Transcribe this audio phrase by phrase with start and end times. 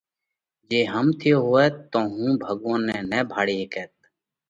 [0.69, 3.93] جي هم ٿيو هوئت تو هُون ڀڳوونَ نئہ ڀاۯي هيڪئت